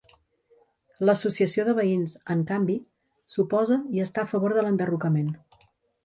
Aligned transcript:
L'associació 1.09 1.65
de 1.67 1.75
veïns, 1.79 2.15
en 2.35 2.41
canvi, 2.51 2.77
s'oposa 3.33 3.77
i 3.99 4.03
està 4.05 4.23
a 4.23 4.31
favor 4.31 4.55
de 4.59 4.65
l'enderrocament. 4.65 5.29